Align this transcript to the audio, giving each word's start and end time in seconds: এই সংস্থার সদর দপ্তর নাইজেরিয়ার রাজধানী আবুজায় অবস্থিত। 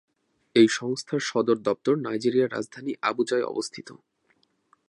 এই 0.55 0.67
সংস্থার 0.71 1.21
সদর 1.21 1.57
দপ্তর 1.59 1.93
নাইজেরিয়ার 1.97 2.53
রাজধানী 2.53 2.91
আবুজায় 3.01 3.45
অবস্থিত। 3.45 3.89